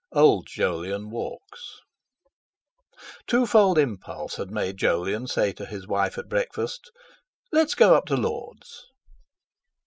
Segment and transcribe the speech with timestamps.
[0.13, 1.79] —OLD JOLYON WALKS
[3.27, 6.89] Twofold impulse had made Jolyon say to his wife at breakfast
[7.51, 8.87] "Let's go up to Lord's!"